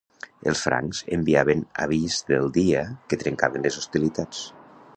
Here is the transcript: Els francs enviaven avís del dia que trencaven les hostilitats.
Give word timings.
Els 0.51 0.61
francs 0.67 1.01
enviaven 1.17 1.61
avís 1.85 2.17
del 2.31 2.49
dia 2.55 2.81
que 3.13 3.21
trencaven 3.25 3.67
les 3.69 3.79
hostilitats. 3.83 4.41